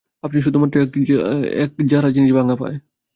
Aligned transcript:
আপনি 0.23 0.39
শুধুমাত্র 0.41 0.75
এক 1.61 1.71
যারা 1.91 2.09
জিনিস 2.15 2.31
ভাঙ্গা 2.37 2.55
পায়? 2.55 2.77